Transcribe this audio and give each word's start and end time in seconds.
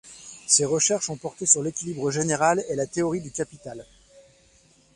Ses 0.47 0.65
recherches 0.65 1.11
ont 1.11 1.15
porté 1.15 1.45
sur 1.45 1.61
l'équilibre 1.61 2.09
général 2.09 2.65
et 2.69 2.75
la 2.75 2.87
théorie 2.87 3.21
du 3.21 3.29
capital. 3.29 3.85